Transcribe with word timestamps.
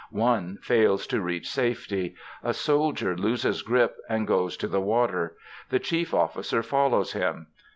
One 0.09 0.57
fails 0.63 1.05
to 1.05 1.21
reach 1.21 1.47
safety. 1.47 2.15
A 2.43 2.55
soldier 2.55 3.15
loses 3.15 3.61
grip 3.61 3.97
and 4.09 4.25
goes 4.25 4.57
to 4.57 4.67
the 4.67 4.81
water. 4.81 5.37
The 5.69 5.77
chief 5.77 6.11
officer 6.11 6.63
follows 6.63 7.13
him. 7.13 7.49